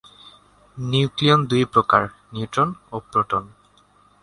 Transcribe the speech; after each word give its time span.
Nucleon 0.77 1.39
দুই 1.51 1.63
প্রকার: 1.73 2.03
neutron 2.33 2.69
ও 2.91 2.97
প্রোটন। 3.09 3.43